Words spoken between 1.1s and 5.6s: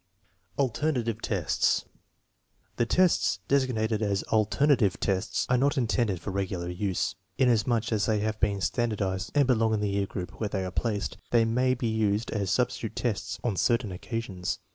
tests. The tests designated as" alternative tests" are